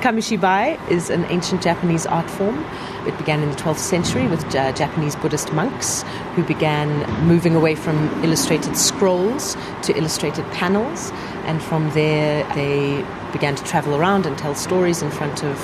[0.00, 2.64] Kamishibai is an ancient Japanese art form.
[3.06, 6.02] It began in the 12th century with uh, Japanese Buddhist monks
[6.34, 6.88] who began
[7.26, 11.10] moving away from illustrated scrolls to illustrated panels.
[11.44, 15.58] And from there, they began to travel around and tell stories in front of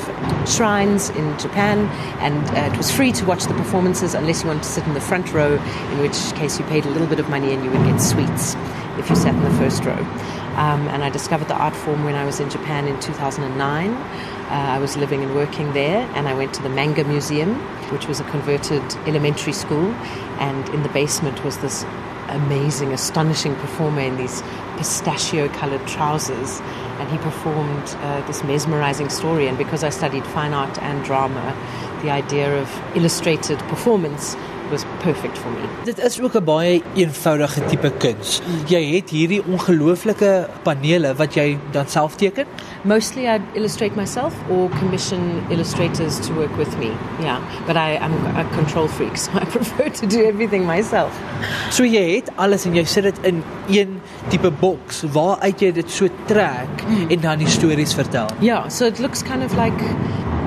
[0.48, 1.86] shrines in Japan.
[2.20, 4.94] And uh, it was free to watch the performances unless you wanted to sit in
[4.94, 7.70] the front row, in which case you paid a little bit of money and you
[7.70, 8.56] would get sweets
[8.98, 9.98] if you sat in the first row.
[10.56, 13.90] Um, and I discovered the art form when I was in Japan in 2009.
[13.90, 17.54] Uh, I was living and working there, and I went to the Manga Museum,
[17.90, 19.92] which was a converted elementary school.
[20.38, 21.84] And in the basement was this
[22.28, 24.42] amazing, astonishing performer in these
[24.76, 26.60] pistachio colored trousers.
[26.98, 29.48] And he performed uh, this mesmerizing story.
[29.48, 31.56] And because I studied fine art and drama,
[32.02, 34.36] the idea of illustrated performance
[34.72, 35.68] was perfect for me.
[35.84, 38.40] Dit is ook 'n baie eenvoudige tipe kuns.
[38.66, 42.46] Jy het hierdie ongelooflike panele wat jy dan self teken?
[42.82, 46.90] Mostly I illustrate myself or commission illustrators to work with me.
[47.20, 51.12] Yeah, but I am a control freak, so I prefer to do everything myself.
[51.70, 55.90] So jy het alles en jy sit dit in een tipe boks waaruit jy dit
[55.90, 58.26] so trek en dan die stories vertel.
[58.40, 59.82] Yeah, so it looks kind of like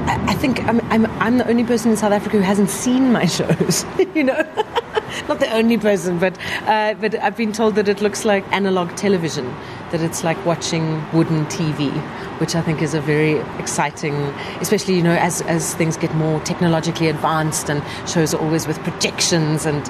[0.07, 3.25] I think I'm, I'm, I'm the only person in South Africa who hasn't seen my
[3.37, 4.35] shows, you know?
[5.27, 8.95] Not the only person, but, uh, but I've been told that it looks like analog
[8.95, 9.45] television,
[9.91, 11.91] that it's like watching wooden TV,
[12.39, 14.13] which I think is a very exciting,
[14.59, 18.77] especially, you know, as, as things get more technologically advanced and shows are always with
[18.79, 19.83] projections and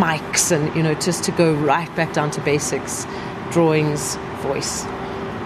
[0.00, 3.06] mics and, you know, just to go right back down to basics,
[3.50, 4.86] drawings, voice.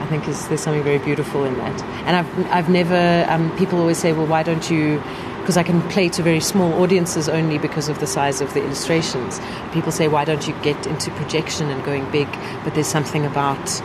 [0.02, 1.82] I think is there's something very beautiful in that.
[2.06, 5.00] And I've I've never um, people always say, well, why don't you?
[5.40, 8.62] Because I can play to very small audiences only because of the size of the
[8.62, 9.40] illustrations.
[9.72, 12.28] People say, why don't you get into projection and going big?
[12.64, 13.82] But there's something about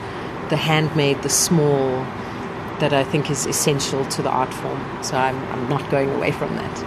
[0.49, 2.05] the handmade, the small,
[2.79, 4.81] that I think is essential to the art form.
[5.01, 6.85] So I'm I'm not going away from that.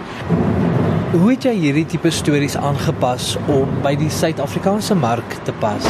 [1.11, 5.87] Hoe het jy hierdie tipe stories aangepas om by die Suid-Afrikaanse mark te pas?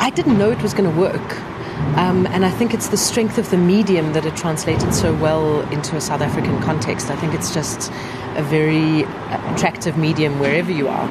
[0.00, 1.36] I didn't know it was going to work.
[1.98, 5.60] Um, and I think it's the strength of the medium that it translated so well
[5.72, 7.10] into a South African context.
[7.10, 7.90] I think it's just
[8.36, 9.02] a very
[9.52, 11.08] attractive medium wherever you are.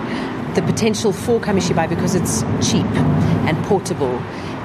[0.56, 2.86] The potential for Kamishibai, because it's cheap
[3.48, 4.18] and portable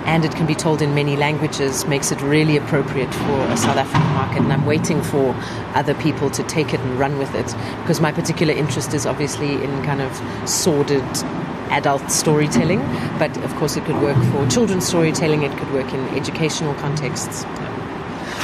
[0.04, 3.76] and it can be told in many languages, makes it really appropriate for a South
[3.76, 4.42] African market.
[4.42, 5.34] And I'm waiting for
[5.74, 7.46] other people to take it and run with it
[7.82, 11.04] because my particular interest is obviously in kind of sordid
[11.72, 12.80] adult storytelling,
[13.18, 17.44] but of course it could work for children's storytelling, it could work in educational contexts.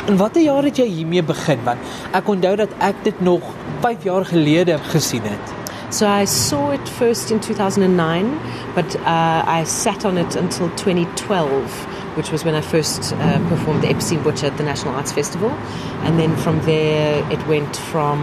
[0.07, 1.79] En watter jaar het jy hiermee begin want
[2.17, 3.45] ek onthou dat ek dit nog
[3.85, 5.57] 5 jaar gelede gesien het.
[5.91, 8.39] So I saw it first in 2009,
[8.75, 13.83] but uh, I sat on it until 2012, which was when I first uh, performed
[13.83, 15.51] the Epicene Butcher at the National Arts Festival.
[16.05, 18.21] And then from there, it went from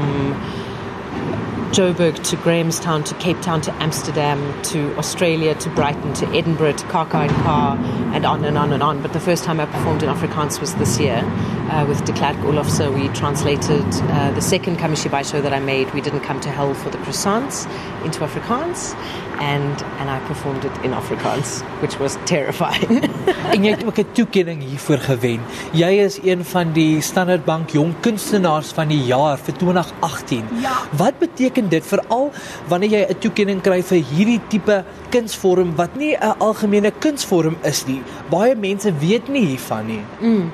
[1.71, 6.85] Joburg to Grahamstown to Cape Town to Amsterdam to Australia to Brighton to Edinburgh to
[6.87, 7.77] Kaka and Car
[8.13, 9.01] and on and on and on.
[9.01, 11.21] But the first time I performed in Afrikaans was this year
[11.69, 12.93] uh, with De Klerk Oelofse.
[12.93, 16.73] We translated uh, the second Kamishibai show that I made, We Didn't Come to Hell
[16.73, 17.65] for the Croissants,
[18.05, 18.95] into Afrikaans.
[19.35, 23.03] And, and I performed it in Afrikaans, which was terrifying.
[23.53, 25.39] en jy het ook 'n toekenning hiervoor gewen.
[25.71, 30.43] Jy is een van die Standard Bank Jong Kunstenaars van die jaar vir 2018.
[30.61, 30.71] Ja.
[30.91, 32.31] Wat beteken dit veral
[32.69, 37.85] wanneer jy 'n toekenning kry vir hierdie tipe kunsvorm wat nie 'n algemene kunsvorm is
[37.87, 38.01] nie?
[38.29, 40.03] Baie mense weet nie hiervan nie.
[40.21, 40.51] Mm.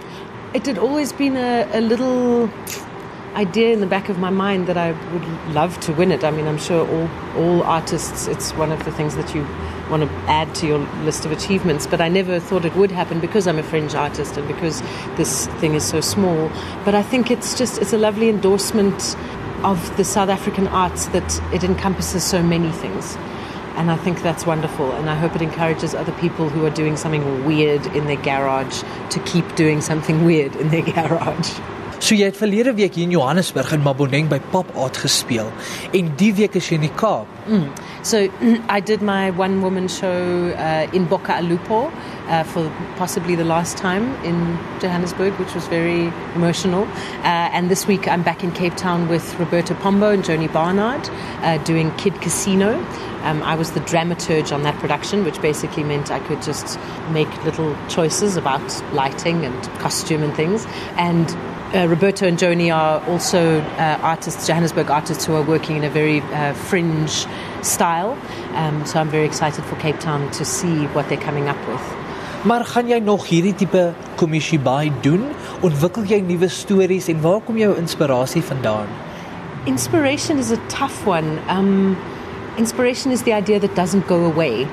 [0.54, 2.50] It had always been a, a little
[3.36, 6.24] idea in the back of my mind that I would love to win it.
[6.24, 9.46] I mean, I'm sure all, all artists, it's one of the things that you
[9.90, 13.20] want to add to your list of achievements, but I never thought it would happen
[13.20, 14.82] because I'm a fringe artist and because
[15.16, 16.52] this thing is so small.
[16.84, 19.16] But I think it's just, it's a lovely endorsement
[19.64, 23.16] of the South African arts that it encompasses so many things.
[23.76, 24.92] And I think that's wonderful.
[24.92, 28.84] And I hope it encourages other people who are doing something weird in their garage
[29.10, 31.60] to keep doing something weird in their garage.
[32.02, 35.52] So jy het verlede week hier in Johannesburg in Maboneng by Pop Art gespeel
[35.94, 37.30] en die week is jy in die Kaap.
[37.46, 37.68] Mm.
[38.02, 38.24] So
[38.74, 41.92] I did my one woman show uh, in Boca Alupo
[42.28, 46.88] uh, for possibly the last time in Johannesburg, which was very emotional.
[47.22, 51.08] Uh, and this week I'm back in Cape Town with Roberta Pombo and Joni Barnard
[51.44, 52.84] uh, doing Kid Casino.
[53.22, 56.80] Um, I was the dramaturge on that production, which basically meant I could just
[57.12, 60.66] make little choices about lighting and costume and things.
[60.98, 61.30] And
[61.74, 65.90] uh, Roberto and Joni are also uh, artists, Johannesburg artists, who are working in a
[65.90, 67.26] very uh, fringe
[67.62, 68.18] style.
[68.56, 71.82] Um, so I'm very excited for Cape Town to see what they're coming up with.
[72.44, 75.28] Maar gaan jy nog hierdie tipe kommissie baie doen?
[75.62, 78.90] Ontwikkel jy nuwe stories en waar kom jou inspirasie vandaan?
[79.70, 81.38] Inspiration is a tough one.
[81.50, 81.96] Um,
[82.58, 84.66] inspiration is the idea that doesn't go away,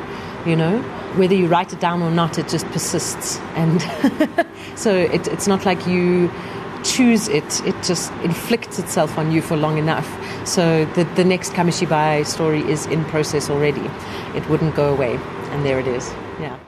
[0.46, 0.80] you know?
[1.16, 3.38] Whether you write it down or not, it just persists.
[3.54, 3.82] And
[4.74, 6.30] so it, it's not like you
[6.96, 10.08] choose it, it just inflicts itself on you for long enough.
[10.46, 13.86] So the, the next Kamishibai story is in process already.
[14.34, 15.16] It wouldn't go away.
[15.52, 16.08] And there it is.
[16.40, 16.58] Yeah.